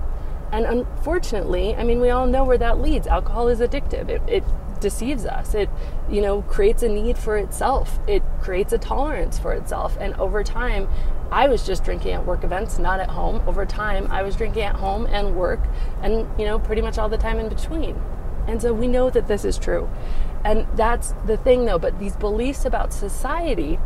And 0.53 0.67
unfortunately, 0.67 1.75
I 1.75 1.83
mean, 1.83 2.01
we 2.01 2.11
all 2.11 2.27
know 2.27 2.45
where 2.45 2.59
that 2.59 2.81
leads. 2.81 3.07
Alcohol 3.07 3.49
is 3.49 3.61
addictive. 3.61 4.09
It, 4.09 4.23
it 4.29 4.45
deceives 4.85 5.25
us. 5.25 5.55
It, 5.55 5.71
you 6.11 6.21
know, 6.21 6.43
creates 6.43 6.83
a 6.83 6.89
need 6.89 7.17
for 7.17 7.39
itself. 7.39 7.99
It 8.07 8.23
creates 8.43 8.73
a 8.75 8.79
tolerance 8.79 9.39
for 9.39 9.55
itself. 9.55 9.97
And 9.99 10.15
over 10.17 10.45
time, 10.45 10.89
I 11.33 11.49
was 11.49 11.67
just 11.67 11.85
drinking 11.85 12.13
at 12.13 12.27
work 12.27 12.45
events, 12.45 12.79
not 12.79 13.01
at 13.01 13.09
home. 13.09 13.43
Over 13.49 13.65
time, 13.65 14.07
I 14.11 14.23
was 14.23 14.37
drinking 14.37 14.63
at 14.63 14.77
home 14.77 15.07
and 15.07 15.35
work 15.35 15.61
and, 16.03 16.29
you 16.39 16.45
know, 16.45 16.59
pretty 16.59 16.83
much 16.83 16.99
all 16.99 17.09
the 17.09 17.17
time 17.17 17.39
in 17.39 17.49
between. 17.49 17.99
And 18.47 18.61
so 18.61 18.75
we 18.75 18.87
know 18.87 19.09
that 19.09 19.27
this 19.27 19.43
is 19.43 19.57
true. 19.57 19.89
And 20.45 20.67
that's 20.77 21.15
the 21.25 21.39
thing 21.39 21.65
though, 21.65 21.79
but 21.79 21.99
these 21.99 22.15
beliefs 22.15 22.67
about 22.67 22.93
society 22.93 23.79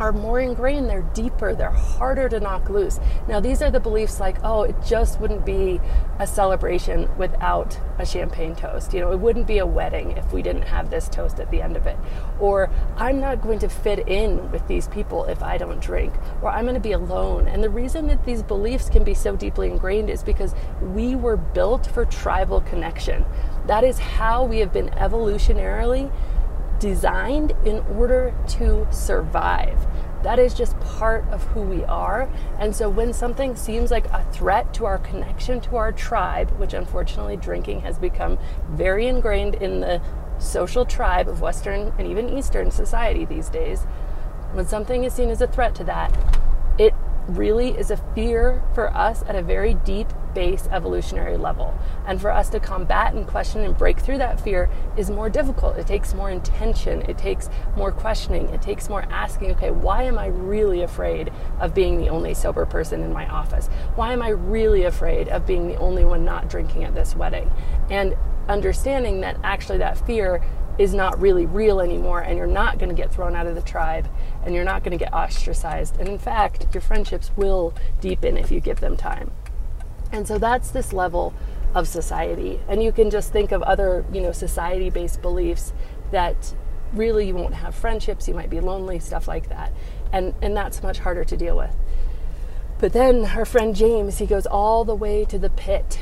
are 0.00 0.12
more 0.12 0.40
ingrained, 0.40 0.88
they're 0.88 1.08
deeper, 1.14 1.54
they're 1.54 1.70
harder 1.70 2.28
to 2.30 2.40
knock 2.40 2.70
loose. 2.70 2.98
Now, 3.28 3.38
these 3.38 3.60
are 3.60 3.70
the 3.70 3.78
beliefs 3.78 4.18
like, 4.18 4.38
oh, 4.42 4.62
it 4.62 4.74
just 4.84 5.20
wouldn't 5.20 5.44
be 5.44 5.78
a 6.18 6.26
celebration 6.26 7.14
without 7.18 7.78
a 7.98 8.06
champagne 8.06 8.56
toast. 8.56 8.94
You 8.94 9.00
know, 9.00 9.12
it 9.12 9.20
wouldn't 9.20 9.46
be 9.46 9.58
a 9.58 9.66
wedding 9.66 10.12
if 10.12 10.32
we 10.32 10.40
didn't 10.40 10.62
have 10.62 10.88
this 10.88 11.08
toast 11.08 11.38
at 11.38 11.50
the 11.50 11.60
end 11.60 11.76
of 11.76 11.86
it. 11.86 11.98
Or 12.40 12.70
I'm 12.96 13.20
not 13.20 13.42
going 13.42 13.58
to 13.60 13.68
fit 13.68 14.08
in 14.08 14.50
with 14.50 14.66
these 14.66 14.88
people 14.88 15.26
if 15.26 15.42
I 15.42 15.58
don't 15.58 15.80
drink. 15.80 16.14
Or 16.40 16.48
I'm 16.48 16.64
going 16.64 16.74
to 16.74 16.80
be 16.80 16.92
alone. 16.92 17.46
And 17.46 17.62
the 17.62 17.70
reason 17.70 18.06
that 18.06 18.24
these 18.24 18.42
beliefs 18.42 18.88
can 18.88 19.04
be 19.04 19.14
so 19.14 19.36
deeply 19.36 19.68
ingrained 19.68 20.08
is 20.08 20.22
because 20.22 20.54
we 20.80 21.14
were 21.14 21.36
built 21.36 21.86
for 21.86 22.06
tribal 22.06 22.62
connection. 22.62 23.26
That 23.66 23.84
is 23.84 23.98
how 23.98 24.44
we 24.44 24.60
have 24.60 24.72
been 24.72 24.88
evolutionarily 24.90 26.10
designed 26.80 27.52
in 27.64 27.78
order 27.94 28.34
to 28.48 28.88
survive. 28.90 29.86
That 30.22 30.38
is 30.38 30.52
just 30.52 30.78
part 30.80 31.26
of 31.28 31.42
who 31.44 31.62
we 31.62 31.84
are. 31.84 32.28
And 32.58 32.76
so 32.76 32.90
when 32.90 33.12
something 33.12 33.56
seems 33.56 33.90
like 33.90 34.06
a 34.06 34.24
threat 34.32 34.74
to 34.74 34.84
our 34.84 34.98
connection 34.98 35.60
to 35.62 35.76
our 35.76 35.92
tribe, 35.92 36.50
which 36.58 36.74
unfortunately 36.74 37.36
drinking 37.36 37.80
has 37.80 37.98
become 37.98 38.38
very 38.70 39.06
ingrained 39.06 39.54
in 39.56 39.80
the 39.80 40.02
social 40.38 40.84
tribe 40.84 41.28
of 41.28 41.40
Western 41.40 41.92
and 41.98 42.06
even 42.06 42.28
Eastern 42.28 42.70
society 42.70 43.24
these 43.24 43.48
days, 43.48 43.86
when 44.52 44.66
something 44.66 45.04
is 45.04 45.12
seen 45.12 45.30
as 45.30 45.40
a 45.40 45.46
threat 45.46 45.74
to 45.76 45.84
that, 45.84 46.12
really 47.36 47.70
is 47.70 47.90
a 47.90 47.96
fear 48.14 48.62
for 48.74 48.94
us 48.96 49.22
at 49.26 49.34
a 49.34 49.42
very 49.42 49.74
deep 49.74 50.08
base 50.34 50.68
evolutionary 50.70 51.36
level. 51.36 51.76
And 52.06 52.20
for 52.20 52.30
us 52.30 52.48
to 52.50 52.60
combat 52.60 53.14
and 53.14 53.26
question 53.26 53.62
and 53.62 53.76
break 53.76 53.98
through 54.00 54.18
that 54.18 54.40
fear 54.40 54.70
is 54.96 55.10
more 55.10 55.28
difficult. 55.28 55.76
It 55.76 55.86
takes 55.86 56.14
more 56.14 56.30
intention, 56.30 57.02
it 57.02 57.18
takes 57.18 57.48
more 57.76 57.92
questioning, 57.92 58.48
it 58.50 58.62
takes 58.62 58.88
more 58.88 59.02
asking, 59.10 59.52
okay, 59.52 59.70
why 59.70 60.04
am 60.04 60.18
I 60.18 60.26
really 60.26 60.82
afraid 60.82 61.32
of 61.60 61.74
being 61.74 61.98
the 61.98 62.08
only 62.08 62.34
sober 62.34 62.66
person 62.66 63.02
in 63.02 63.12
my 63.12 63.28
office? 63.28 63.68
Why 63.94 64.12
am 64.12 64.22
I 64.22 64.30
really 64.30 64.84
afraid 64.84 65.28
of 65.28 65.46
being 65.46 65.68
the 65.68 65.76
only 65.76 66.04
one 66.04 66.24
not 66.24 66.48
drinking 66.48 66.84
at 66.84 66.94
this 66.94 67.14
wedding? 67.16 67.50
And 67.90 68.16
understanding 68.48 69.20
that 69.20 69.36
actually 69.42 69.78
that 69.78 70.04
fear 70.06 70.42
is 70.78 70.94
not 70.94 71.20
really 71.20 71.44
real 71.44 71.80
anymore 71.80 72.20
and 72.20 72.38
you're 72.38 72.46
not 72.46 72.78
going 72.78 72.88
to 72.88 72.94
get 72.94 73.12
thrown 73.12 73.36
out 73.36 73.46
of 73.46 73.54
the 73.54 73.62
tribe 73.62 74.08
and 74.44 74.54
you're 74.54 74.64
not 74.64 74.82
going 74.82 74.96
to 74.96 75.02
get 75.02 75.12
ostracized. 75.12 75.98
And 75.98 76.08
in 76.08 76.18
fact, 76.18 76.66
your 76.74 76.80
friendships 76.80 77.30
will 77.36 77.74
deepen 78.00 78.36
if 78.36 78.50
you 78.50 78.60
give 78.60 78.80
them 78.80 78.96
time. 78.96 79.30
And 80.12 80.26
so 80.26 80.38
that's 80.38 80.70
this 80.70 80.92
level 80.92 81.34
of 81.74 81.86
society. 81.86 82.60
And 82.68 82.82
you 82.82 82.92
can 82.92 83.10
just 83.10 83.32
think 83.32 83.52
of 83.52 83.62
other, 83.62 84.04
you 84.12 84.20
know, 84.20 84.32
society 84.32 84.90
based 84.90 85.22
beliefs 85.22 85.72
that 86.10 86.54
really 86.92 87.28
you 87.28 87.34
won't 87.34 87.54
have 87.54 87.74
friendships, 87.74 88.26
you 88.26 88.34
might 88.34 88.50
be 88.50 88.60
lonely, 88.60 88.98
stuff 88.98 89.28
like 89.28 89.48
that. 89.48 89.72
And 90.12 90.34
and 90.42 90.56
that's 90.56 90.82
much 90.82 90.98
harder 90.98 91.24
to 91.24 91.36
deal 91.36 91.56
with. 91.56 91.74
But 92.78 92.92
then 92.92 93.26
our 93.26 93.44
friend 93.44 93.76
James, 93.76 94.18
he 94.18 94.26
goes 94.26 94.46
all 94.46 94.84
the 94.84 94.94
way 94.94 95.24
to 95.26 95.38
the 95.38 95.50
pit. 95.50 96.00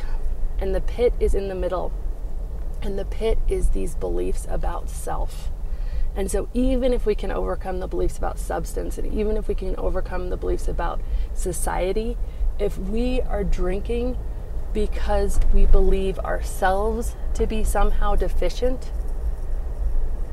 And 0.60 0.74
the 0.74 0.80
pit 0.80 1.12
is 1.20 1.34
in 1.34 1.48
the 1.48 1.54
middle. 1.54 1.92
And 2.82 2.98
the 2.98 3.04
pit 3.04 3.38
is 3.48 3.70
these 3.70 3.94
beliefs 3.94 4.46
about 4.48 4.88
self. 4.88 5.50
And 6.16 6.30
so, 6.30 6.48
even 6.52 6.92
if 6.92 7.06
we 7.06 7.14
can 7.14 7.30
overcome 7.30 7.80
the 7.80 7.86
beliefs 7.86 8.18
about 8.18 8.38
substance, 8.38 8.98
and 8.98 9.12
even 9.12 9.36
if 9.36 9.46
we 9.46 9.54
can 9.54 9.76
overcome 9.76 10.30
the 10.30 10.36
beliefs 10.36 10.66
about 10.66 11.00
society, 11.32 12.16
if 12.58 12.76
we 12.76 13.20
are 13.22 13.44
drinking 13.44 14.18
because 14.72 15.40
we 15.54 15.64
believe 15.64 16.18
ourselves 16.20 17.14
to 17.34 17.46
be 17.46 17.62
somehow 17.62 18.14
deficient, 18.14 18.90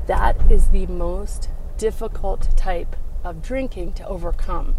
that 0.06 0.36
is 0.50 0.68
the 0.68 0.86
most 0.86 1.48
difficult 1.78 2.56
type 2.56 2.96
of 3.24 3.42
drinking 3.42 3.92
to 3.92 4.06
overcome 4.06 4.76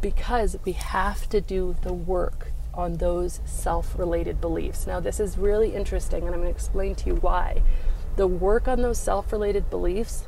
because 0.00 0.56
we 0.64 0.72
have 0.72 1.28
to 1.28 1.40
do 1.40 1.76
the 1.82 1.92
work 1.92 2.52
on 2.74 2.94
those 2.94 3.40
self 3.44 3.98
related 3.98 4.40
beliefs. 4.40 4.86
Now, 4.86 5.00
this 5.00 5.20
is 5.20 5.38
really 5.38 5.74
interesting, 5.74 6.24
and 6.24 6.34
I'm 6.34 6.40
going 6.40 6.52
to 6.52 6.56
explain 6.56 6.94
to 6.96 7.06
you 7.06 7.14
why. 7.16 7.62
The 8.16 8.26
work 8.26 8.68
on 8.68 8.82
those 8.82 8.98
self 8.98 9.32
related 9.32 9.70
beliefs 9.70 10.26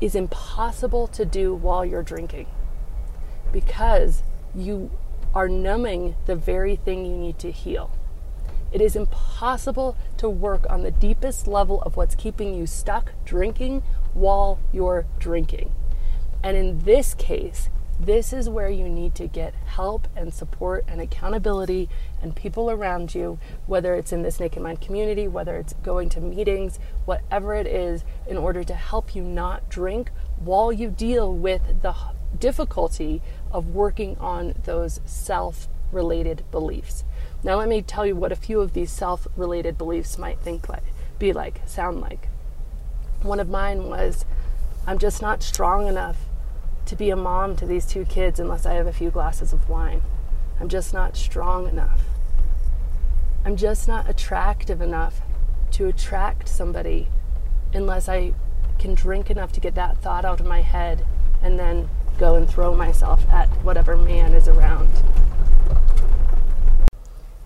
is 0.00 0.14
impossible 0.14 1.06
to 1.08 1.24
do 1.24 1.54
while 1.54 1.84
you're 1.84 2.02
drinking 2.02 2.46
because 3.52 4.22
you 4.54 4.90
are 5.34 5.48
numbing 5.48 6.14
the 6.26 6.36
very 6.36 6.76
thing 6.76 7.04
you 7.04 7.16
need 7.16 7.38
to 7.38 7.50
heal. 7.50 7.90
It 8.72 8.80
is 8.80 8.96
impossible 8.96 9.96
to 10.16 10.28
work 10.28 10.66
on 10.68 10.82
the 10.82 10.90
deepest 10.90 11.46
level 11.46 11.80
of 11.82 11.96
what's 11.96 12.14
keeping 12.14 12.54
you 12.54 12.66
stuck 12.66 13.12
drinking 13.24 13.82
while 14.14 14.58
you're 14.72 15.06
drinking. 15.18 15.72
And 16.42 16.56
in 16.56 16.80
this 16.80 17.14
case, 17.14 17.68
this 17.98 18.32
is 18.32 18.48
where 18.48 18.68
you 18.68 18.88
need 18.88 19.14
to 19.16 19.28
get 19.28 19.54
help 19.54 20.08
and 20.16 20.34
support 20.34 20.84
and 20.88 21.00
accountability 21.00 21.88
and 22.20 22.34
people 22.34 22.70
around 22.70 23.14
you, 23.14 23.38
whether 23.66 23.94
it's 23.94 24.12
in 24.12 24.22
this 24.22 24.40
Naked 24.40 24.62
Mind 24.62 24.80
community, 24.80 25.28
whether 25.28 25.56
it's 25.56 25.74
going 25.74 26.08
to 26.10 26.20
meetings, 26.20 26.78
whatever 27.04 27.54
it 27.54 27.66
is, 27.66 28.04
in 28.26 28.36
order 28.36 28.64
to 28.64 28.74
help 28.74 29.14
you 29.14 29.22
not 29.22 29.68
drink 29.68 30.10
while 30.38 30.72
you 30.72 30.90
deal 30.90 31.32
with 31.32 31.82
the 31.82 31.94
difficulty 32.38 33.22
of 33.52 33.68
working 33.74 34.16
on 34.18 34.54
those 34.64 35.00
self 35.04 35.68
related 35.92 36.42
beliefs. 36.50 37.04
Now, 37.44 37.56
let 37.56 37.68
me 37.68 37.80
tell 37.80 38.04
you 38.04 38.16
what 38.16 38.32
a 38.32 38.36
few 38.36 38.60
of 38.60 38.72
these 38.72 38.90
self 38.90 39.28
related 39.36 39.78
beliefs 39.78 40.18
might 40.18 40.40
think 40.40 40.68
like, 40.68 40.82
be 41.18 41.32
like, 41.32 41.60
sound 41.66 42.00
like. 42.00 42.28
One 43.22 43.38
of 43.38 43.48
mine 43.48 43.84
was, 43.84 44.24
I'm 44.86 44.98
just 44.98 45.22
not 45.22 45.42
strong 45.42 45.86
enough 45.86 46.16
to 46.86 46.96
be 46.96 47.10
a 47.10 47.16
mom 47.16 47.56
to 47.56 47.66
these 47.66 47.86
two 47.86 48.04
kids 48.04 48.38
unless 48.38 48.66
I 48.66 48.74
have 48.74 48.86
a 48.86 48.92
few 48.92 49.10
glasses 49.10 49.52
of 49.52 49.68
wine. 49.68 50.02
I'm 50.60 50.68
just 50.68 50.92
not 50.92 51.16
strong 51.16 51.68
enough. 51.68 52.02
I'm 53.44 53.56
just 53.56 53.88
not 53.88 54.08
attractive 54.08 54.80
enough 54.80 55.20
to 55.72 55.86
attract 55.86 56.48
somebody 56.48 57.08
unless 57.72 58.08
I 58.08 58.32
can 58.78 58.94
drink 58.94 59.30
enough 59.30 59.52
to 59.52 59.60
get 59.60 59.74
that 59.74 59.98
thought 59.98 60.24
out 60.24 60.40
of 60.40 60.46
my 60.46 60.60
head 60.60 61.04
and 61.42 61.58
then 61.58 61.88
go 62.18 62.34
and 62.36 62.48
throw 62.48 62.74
myself 62.74 63.28
at 63.28 63.48
whatever 63.64 63.96
man 63.96 64.34
is 64.34 64.48
around. 64.48 64.90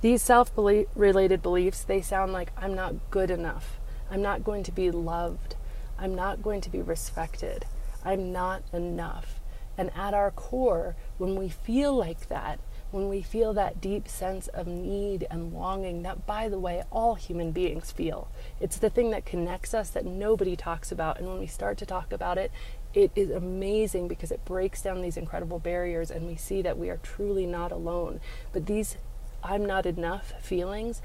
These 0.01 0.23
self 0.23 0.53
related 0.57 1.43
beliefs, 1.43 1.83
they 1.83 2.01
sound 2.01 2.33
like 2.33 2.53
I'm 2.57 2.75
not 2.75 3.11
good 3.11 3.31
enough. 3.31 3.79
I'm 4.11 4.23
not 4.23 4.45
going 4.45 4.63
to 4.65 4.73
be 4.73 4.91
loved. 4.91 5.57
I'm 5.99 6.15
not 6.15 6.43
going 6.43 6.61
to 6.61 6.71
be 6.71 6.81
respected. 6.81 7.65
I'm 8.05 8.33
not 8.33 8.63
enough. 8.73 9.41
And 9.77 9.91
at 9.95 10.13
our 10.13 10.31
core, 10.33 10.97
when 11.19 11.37
we 11.37 11.49
feel 11.49 11.95
like 11.95 12.29
that, 12.29 12.59
when 12.91 13.09
we 13.09 13.23
feel 13.23 13.53
that 13.53 13.81
deep 13.81 14.09
sense 14.09 14.49
of 14.49 14.67
need 14.67 15.27
and 15.31 15.53
longing 15.53 16.03
that, 16.03 16.27
by 16.27 16.49
the 16.49 16.59
way, 16.59 16.83
all 16.91 17.15
human 17.15 17.53
beings 17.53 17.93
feel. 17.93 18.29
It's 18.61 18.79
the 18.79 18.91
thing 18.91 19.11
that 19.11 19.27
connects 19.27 19.75
us 19.75 19.91
that 19.91 20.07
nobody 20.07 20.57
talks 20.57 20.91
about. 20.91 21.19
And 21.19 21.29
when 21.29 21.39
we 21.39 21.47
start 21.47 21.79
to 21.79 21.87
talk 21.87 22.13
about 22.13 22.39
it, 22.39 22.51
it 22.95 23.13
is 23.15 23.31
amazing 23.31 24.09
because 24.09 24.31
it 24.31 24.45
breaks 24.45 24.83
down 24.83 25.03
these 25.03 25.19
incredible 25.19 25.59
barriers 25.59 26.11
and 26.11 26.27
we 26.27 26.35
see 26.35 26.63
that 26.63 26.79
we 26.79 26.89
are 26.89 26.97
truly 26.97 27.47
not 27.47 27.71
alone. 27.71 28.21
But 28.53 28.67
these 28.67 28.97
I'm 29.43 29.65
not 29.65 29.87
enough 29.87 30.33
feelings 30.41 31.01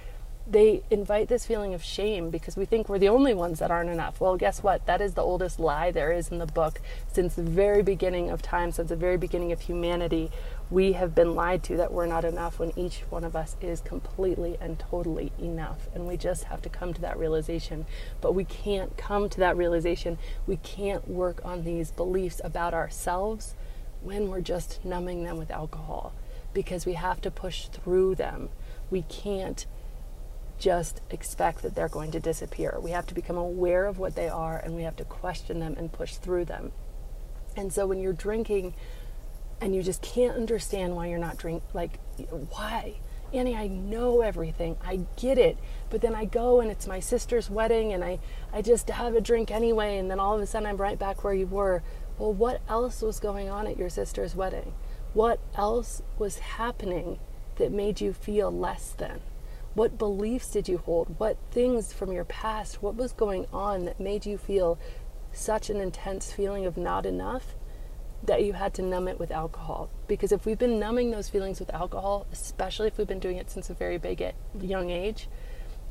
they 0.45 0.83
invite 0.89 1.29
this 1.29 1.45
feeling 1.45 1.73
of 1.73 1.81
shame 1.81 2.29
because 2.29 2.57
we 2.57 2.65
think 2.65 2.89
we're 2.89 3.00
the 3.00 3.07
only 3.07 3.33
ones 3.33 3.59
that 3.59 3.71
aren't 3.71 3.89
enough. 3.89 4.19
Well, 4.19 4.35
guess 4.35 4.62
what? 4.62 4.85
That 4.85 5.00
is 5.00 5.13
the 5.13 5.21
oldest 5.21 5.57
lie 5.57 5.89
there 5.89 6.12
is 6.12 6.29
in 6.29 6.38
the 6.38 6.45
book. 6.45 6.81
Since 7.12 7.35
the 7.35 7.43
very 7.43 7.81
beginning 7.81 8.29
of 8.29 8.41
time, 8.41 8.71
since 8.71 8.89
the 8.89 8.95
very 8.97 9.15
beginning 9.15 9.53
of 9.53 9.62
humanity, 9.62 10.31
we 10.69 10.93
have 10.93 11.15
been 11.15 11.33
lied 11.33 11.63
to 11.63 11.77
that 11.77 11.93
we're 11.93 12.07
not 12.07 12.25
enough 12.25 12.59
when 12.59 12.77
each 12.77 13.03
one 13.09 13.23
of 13.23 13.38
us 13.38 13.55
is 13.62 13.79
completely 13.79 14.57
and 14.59 14.79
totally 14.79 15.31
enough. 15.39 15.88
And 15.95 16.07
we 16.07 16.17
just 16.17 16.45
have 16.45 16.62
to 16.63 16.69
come 16.69 16.93
to 16.93 17.01
that 17.01 17.17
realization. 17.17 17.85
But 18.19 18.35
we 18.35 18.43
can't 18.43 18.97
come 18.97 19.29
to 19.29 19.39
that 19.39 19.55
realization. 19.55 20.17
We 20.45 20.57
can't 20.57 21.07
work 21.07 21.39
on 21.45 21.63
these 21.63 21.91
beliefs 21.91 22.41
about 22.43 22.73
ourselves 22.73 23.55
when 24.01 24.29
we're 24.29 24.41
just 24.41 24.83
numbing 24.83 25.23
them 25.23 25.38
with 25.38 25.51
alcohol 25.51 26.13
because 26.53 26.85
we 26.85 26.93
have 26.93 27.21
to 27.21 27.31
push 27.31 27.67
through 27.67 28.15
them. 28.15 28.50
We 28.91 29.03
can't 29.03 29.65
just 30.63 31.01
expect 31.10 31.62
that 31.62 31.75
they're 31.75 31.89
going 31.89 32.10
to 32.10 32.22
disappear. 32.22 32.79
We 32.82 32.91
have 32.91 33.05
to 33.08 33.13
become 33.13 33.36
aware 33.36 33.86
of 33.86 34.00
what 34.00 34.15
they 34.15 34.29
are 34.29 34.58
and 34.58 34.74
we 34.74 34.84
have 34.84 34.96
to 34.96 35.03
question 35.03 35.60
them 35.60 35.75
and 35.77 35.91
push 35.91 36.15
through 36.15 36.46
them. 36.46 36.72
And 37.58 37.74
so 37.74 37.86
when 37.86 38.00
you're 38.00 38.13
drinking 38.13 38.74
and 39.60 39.75
you 39.75 39.84
just 39.84 40.01
can't 40.01 40.38
understand 40.38 40.96
why 40.96 41.08
you're 41.08 41.20
not 41.20 41.36
drink 41.38 41.63
like 41.74 42.00
why? 42.51 43.01
Annie, 43.34 43.58
I 43.58 43.67
know 43.67 44.22
everything. 44.22 44.77
I 44.82 45.01
get 45.17 45.38
it. 45.38 45.58
But 45.89 46.00
then 46.00 46.15
I 46.15 46.24
go 46.24 46.62
and 46.62 46.72
it's 46.72 46.88
my 46.88 47.01
sister's 47.01 47.50
wedding 47.50 47.91
and 47.91 48.01
I, 48.01 48.20
I 48.53 48.62
just 48.62 48.89
have 48.89 49.15
a 49.15 49.22
drink 49.22 49.51
anyway 49.51 49.98
and 49.98 50.10
then 50.10 50.22
all 50.22 50.36
of 50.36 50.41
a 50.41 50.46
sudden 50.46 50.70
I'm 50.70 50.77
right 50.77 50.98
back 50.98 51.25
where 51.25 51.34
you 51.34 51.48
were. 51.48 51.84
Well, 52.17 52.34
what 52.34 52.62
else 52.70 53.01
was 53.01 53.20
going 53.20 53.50
on 53.50 53.67
at 53.67 53.77
your 53.77 53.89
sister's 53.89 54.34
wedding? 54.34 54.74
What 55.13 55.41
else 55.55 56.01
was 56.17 56.39
happening 56.39 57.20
that 57.58 57.74
made 57.74 58.00
you 58.00 58.13
feel 58.13 58.50
less 58.50 58.93
than? 58.98 59.20
What 59.74 59.98
beliefs 59.98 60.51
did 60.51 60.68
you 60.68 60.77
hold? 60.77 61.20
What 61.20 61.38
things 61.51 61.94
from 61.94 62.12
your 62.12 62.25
past, 62.25 62.84
what 62.84 62.96
was 62.96 63.12
going 63.12 63.48
on 63.51 63.86
that 63.86 64.00
made 64.00 64.25
you 64.25 64.38
feel 64.38 64.77
such 65.32 65.70
an 65.70 65.77
intense 65.77 66.32
feeling 66.32 66.65
of 66.65 66.77
not 66.77 67.06
enough 67.06 67.56
that 68.22 68.44
you 68.44 68.53
had 68.53 68.74
to 68.75 68.82
numb 68.82 69.08
it 69.08 69.20
with 69.20 69.32
alcohol. 69.32 69.89
Because 70.08 70.32
if 70.32 70.46
we've 70.46 70.60
been 70.60 70.80
numbing 70.80 71.12
those 71.12 71.27
feelings 71.27 71.60
with 71.60 71.74
alcohol, 71.74 72.25
especially 72.32 72.88
if 72.88 72.98
we've 72.98 73.08
been 73.08 73.20
doing 73.20 73.38
it 73.38 73.50
since 73.50 73.70
a 73.70 73.74
very 73.74 73.98
big 73.98 74.34
young 74.62 74.92
age, 74.92 75.27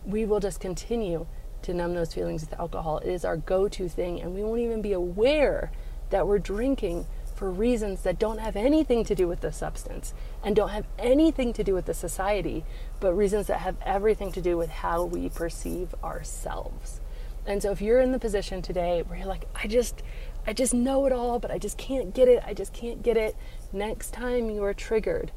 we 0.07 0.25
will 0.25 0.41
just 0.41 0.61
continue 0.61 1.27
to 1.63 1.75
numb 1.75 1.95
those 1.95 2.15
feelings 2.15 2.43
with 2.43 2.59
alcohol. 2.59 2.99
It 2.99 3.11
is 3.11 3.25
our 3.25 3.37
go 3.37 3.69
to 3.69 3.89
thing, 3.89 4.21
and 4.21 4.35
we 4.35 4.43
won't 4.43 4.61
even 4.61 4.81
be 4.81 4.93
aware 4.93 5.71
that 6.11 6.27
we're 6.27 6.39
drinking 6.39 7.07
for 7.43 7.51
reasons 7.51 8.03
that 8.03 8.21
don't 8.21 8.39
have 8.39 8.55
anything 8.55 9.03
to 9.03 9.17
do 9.17 9.27
with 9.27 9.41
the 9.41 9.51
substance 9.51 10.15
and 10.45 10.55
don't 10.55 10.69
have 10.69 10.87
anything 10.97 11.53
to 11.53 11.65
do 11.65 11.75
with 11.75 11.87
the 11.87 11.93
society, 11.93 12.65
but 13.01 13.13
reasons 13.15 13.49
that 13.49 13.59
have 13.59 13.75
everything 13.85 14.31
to 14.31 14.41
do 14.41 14.57
with 14.57 14.71
how 14.71 15.03
we 15.03 15.29
perceive 15.29 15.93
ourselves. 16.05 17.01
And 17.45 17.61
so 17.61 17.73
if 17.73 17.83
you're 17.83 17.99
in 17.99 18.13
the 18.13 18.21
position 18.21 18.63
today 18.63 19.03
where 19.03 19.19
you're 19.19 19.27
like, 19.27 19.47
I 19.57 19.67
just, 19.67 20.05
I 20.47 20.53
just 20.53 20.73
know 20.73 21.05
it 21.07 21.13
all, 21.13 21.41
but 21.41 21.51
I 21.51 21.59
just 21.59 21.77
can't 21.77 22.15
get 22.15 22.29
it, 22.29 22.41
I 22.47 22.55
just 22.55 22.73
can't 22.73 23.03
get 23.03 23.17
it, 23.17 23.35
next 23.73 24.13
time 24.13 24.49
you 24.49 24.63
are 24.63 24.73
triggered, 24.73 25.33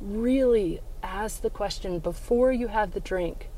really 0.00 0.80
ask 1.04 1.40
the 1.40 1.50
question 1.50 2.00
before 2.00 2.50
you 2.50 2.66
have 2.66 2.94
the 2.94 3.00
drink 3.00 3.48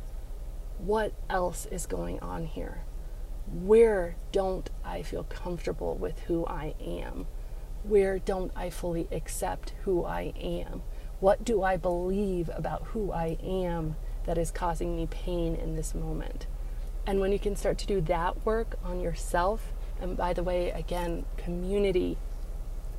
what 0.77 1.15
else 1.31 1.65
is 1.71 1.87
going 1.87 2.21
on 2.21 2.45
here? 2.45 2.83
Where 3.51 4.17
don't 4.33 4.69
I 4.85 5.01
feel 5.01 5.25
comfortable 5.25 5.95
with 5.95 6.19
who 6.25 6.45
I 6.45 6.75
am? 6.79 7.27
Where 7.89 8.19
don't 8.19 8.51
I 8.57 8.71
fully 8.71 9.07
accept 9.13 9.73
who 9.85 10.05
I 10.05 10.33
am? 10.41 10.83
What 11.21 11.45
do 11.45 11.63
I 11.63 11.77
believe 11.77 12.51
about 12.53 12.83
who 12.87 13.13
I 13.13 13.39
am 13.41 13.95
that 14.25 14.37
is 14.37 14.51
causing 14.51 14.97
me 14.97 15.07
pain 15.07 15.55
in 15.55 15.77
this 15.77 15.95
moment? 15.95 16.49
And 17.07 17.21
when 17.21 17.31
you 17.31 17.39
can 17.39 17.55
start 17.55 17.79
to 17.79 17.87
do 17.87 18.01
that 18.03 18.45
work 18.45 18.77
on 18.83 19.01
yourself, 19.01 19.73
and 20.01 20.17
by 20.17 20.33
the 20.33 20.43
way, 20.43 20.71
again, 20.71 21.27
community, 21.37 22.19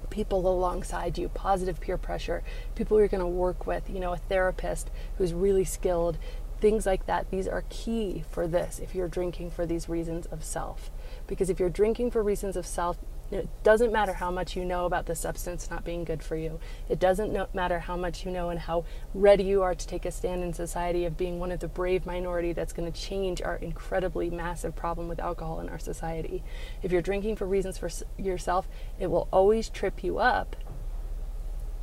people 0.10 0.48
alongside 0.48 1.18
you, 1.18 1.28
positive 1.28 1.82
peer 1.82 1.98
pressure, 1.98 2.42
people 2.74 2.98
you're 2.98 3.10
going 3.10 3.20
to 3.20 3.28
work 3.28 3.68
with, 3.68 3.90
you 3.90 4.00
know, 4.00 4.14
a 4.14 4.18
therapist 4.18 4.90
who's 5.18 5.34
really 5.34 5.66
skilled, 5.66 6.18
things 6.62 6.86
like 6.86 7.06
that. 7.08 7.30
These 7.30 7.48
are 7.50 7.66
key 7.70 8.24
for 8.32 8.48
this 8.48 8.80
if 8.80 8.96
you're 8.96 9.10
drinking 9.10 9.52
for 9.52 9.66
these 9.66 9.90
reasons 9.90 10.28
of 10.28 10.46
self. 10.46 10.90
Because 11.28 11.50
if 11.50 11.60
you're 11.60 11.70
drinking 11.70 12.12
for 12.12 12.24
reasons 12.24 12.56
of 12.56 12.66
self, 12.66 12.98
it 13.30 13.50
doesn't 13.62 13.92
matter 13.92 14.14
how 14.14 14.32
much 14.32 14.56
you 14.56 14.64
know 14.64 14.86
about 14.86 15.06
the 15.06 15.14
substance 15.16 15.70
not 15.70 15.84
being 15.84 16.06
good 16.06 16.24
for 16.24 16.38
you. 16.38 16.62
It 16.88 16.98
doesn't 16.98 17.34
no- 17.34 17.48
matter 17.54 17.80
how 17.80 17.98
much 17.98 18.26
you 18.26 18.32
know 18.32 18.48
and 18.50 18.58
how 18.62 18.86
ready 19.14 19.44
you 19.44 19.62
are 19.64 19.76
to 19.76 19.88
take 19.88 20.06
a 20.06 20.12
stand 20.12 20.44
in 20.44 20.54
society 20.54 21.04
of 21.04 21.18
being 21.18 21.38
one 21.38 21.52
of 21.52 21.60
the 21.60 21.68
brave 21.68 22.06
minority 22.06 22.54
that's 22.54 22.72
going 22.72 22.90
to 22.90 22.98
change 22.98 23.42
our 23.42 23.58
incredibly 23.58 24.30
massive 24.30 24.78
problem 24.78 25.10
with 25.10 25.20
alcohol 25.20 25.60
in 25.60 25.68
our 25.68 25.78
society. 25.80 26.42
If 26.82 26.94
you're 26.94 27.02
drinking 27.02 27.36
for 27.36 27.46
reasons 27.46 27.78
for 27.78 27.88
s- 27.88 28.04
yourself, 28.18 28.70
it 28.98 29.08
will 29.08 29.28
always 29.34 29.68
trip 29.68 30.06
you 30.06 30.20
up 30.20 30.56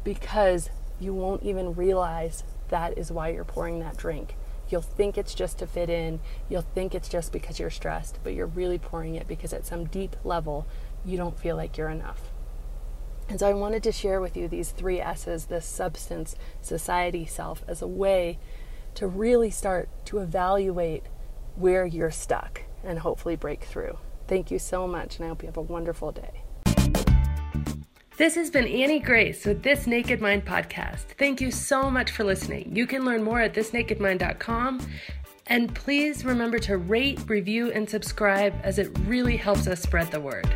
because 0.02 0.70
you 1.00 1.12
won't 1.12 1.42
even 1.42 1.74
realize 1.74 2.44
that 2.68 2.96
is 2.96 3.12
why 3.12 3.28
you're 3.28 3.44
pouring 3.44 3.80
that 3.80 3.96
drink. 3.98 4.34
You'll 4.68 4.82
think 4.82 5.18
it's 5.18 5.34
just 5.34 5.58
to 5.58 5.66
fit 5.66 5.90
in. 5.90 6.20
You'll 6.48 6.62
think 6.62 6.94
it's 6.94 7.08
just 7.08 7.32
because 7.32 7.58
you're 7.58 7.70
stressed, 7.70 8.18
but 8.22 8.34
you're 8.34 8.46
really 8.46 8.78
pouring 8.78 9.14
it 9.14 9.28
because 9.28 9.52
at 9.52 9.66
some 9.66 9.84
deep 9.84 10.16
level, 10.24 10.66
you 11.04 11.16
don't 11.16 11.38
feel 11.38 11.56
like 11.56 11.76
you're 11.76 11.88
enough. 11.90 12.32
And 13.28 13.40
so 13.40 13.48
I 13.48 13.54
wanted 13.54 13.82
to 13.84 13.92
share 13.92 14.20
with 14.20 14.36
you 14.36 14.48
these 14.48 14.70
three 14.70 15.00
S's 15.00 15.46
this 15.46 15.64
substance, 15.64 16.36
society, 16.60 17.24
self 17.24 17.64
as 17.66 17.80
a 17.80 17.86
way 17.86 18.38
to 18.94 19.06
really 19.06 19.50
start 19.50 19.88
to 20.06 20.18
evaluate 20.18 21.04
where 21.56 21.86
you're 21.86 22.10
stuck 22.10 22.62
and 22.82 22.98
hopefully 22.98 23.36
break 23.36 23.64
through. 23.64 23.98
Thank 24.28 24.50
you 24.50 24.58
so 24.58 24.86
much, 24.86 25.16
and 25.16 25.24
I 25.24 25.28
hope 25.28 25.42
you 25.42 25.48
have 25.48 25.56
a 25.56 25.62
wonderful 25.62 26.12
day. 26.12 26.43
This 28.16 28.36
has 28.36 28.48
been 28.48 28.68
Annie 28.68 29.00
Grace 29.00 29.44
with 29.44 29.64
This 29.64 29.88
Naked 29.88 30.20
Mind 30.20 30.44
podcast. 30.44 31.06
Thank 31.18 31.40
you 31.40 31.50
so 31.50 31.90
much 31.90 32.12
for 32.12 32.22
listening. 32.22 32.70
You 32.72 32.86
can 32.86 33.04
learn 33.04 33.24
more 33.24 33.40
at 33.40 33.54
thisnakedmind.com. 33.54 34.86
And 35.48 35.74
please 35.74 36.24
remember 36.24 36.60
to 36.60 36.76
rate, 36.76 37.18
review, 37.26 37.72
and 37.72 37.90
subscribe 37.90 38.54
as 38.62 38.78
it 38.78 38.96
really 39.00 39.36
helps 39.36 39.66
us 39.66 39.82
spread 39.82 40.12
the 40.12 40.20
word. 40.20 40.48